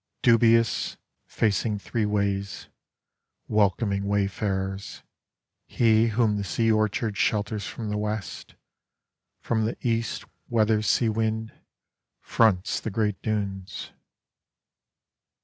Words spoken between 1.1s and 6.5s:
Facing three ways, Welcoming wayfarers, He whom the